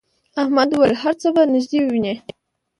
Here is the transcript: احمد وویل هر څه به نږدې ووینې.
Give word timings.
احمد 0.41 0.69
وویل 0.71 0.95
هر 1.03 1.13
څه 1.21 1.27
به 1.35 1.41
نږدې 1.53 1.79
ووینې. 1.83 2.13